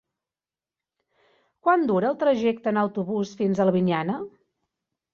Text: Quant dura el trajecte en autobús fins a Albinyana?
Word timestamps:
Quant 1.67 1.87
dura 1.93 2.11
el 2.13 2.19
trajecte 2.25 2.75
en 2.75 2.83
autobús 2.87 3.37
fins 3.45 3.63
a 3.65 3.71
Albinyana? 3.71 4.21